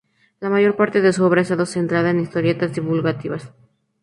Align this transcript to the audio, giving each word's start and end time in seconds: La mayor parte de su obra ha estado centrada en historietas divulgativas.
La 0.39 0.49
mayor 0.49 0.75
parte 0.75 0.99
de 0.99 1.13
su 1.13 1.23
obra 1.23 1.41
ha 1.41 1.43
estado 1.43 1.67
centrada 1.67 2.09
en 2.09 2.21
historietas 2.21 2.73
divulgativas. 2.73 3.53